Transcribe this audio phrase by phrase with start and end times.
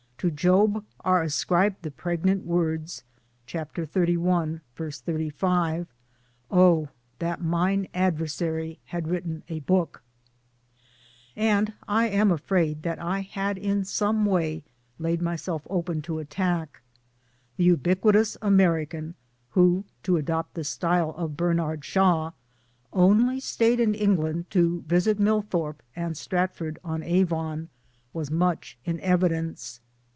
[0.21, 3.03] To Job are ascribed the pregnant words
[3.47, 3.89] (xxxi.
[3.89, 5.87] 35)"
[6.51, 10.03] O that mine adversary had written a book!"
[11.35, 14.63] And I am afraid that I had in some such way
[14.99, 16.83] laid myself open to attack.
[17.57, 19.15] The ubiquitous American
[19.49, 22.33] who (to adopt the style of Bernard Shaw)
[22.93, 27.69] only stayed in England to visit Millthorpe and Stratford on Avon,
[28.13, 29.79] was much in evidence.